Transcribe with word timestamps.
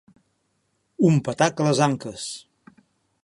Un 1.09 1.19
patac 1.27 1.63
a 1.65 1.67
les 1.69 1.81
anques. 1.89 2.27